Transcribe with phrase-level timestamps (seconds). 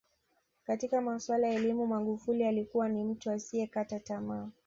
[0.63, 4.49] Katika masuala ya elimu Magufuli alikuwa ni mtu asiyekata tamaa